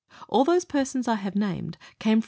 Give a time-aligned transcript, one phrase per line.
[0.29, 2.19] All those persons I have named came from V.